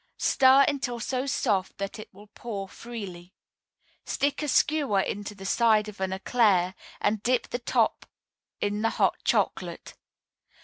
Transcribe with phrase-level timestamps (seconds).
[0.17, 3.35] Stir until so soft that it will pour freely.
[4.03, 8.07] Stick a skewer into the side of an éclair, and dip the top
[8.59, 9.93] in the hot chocolate.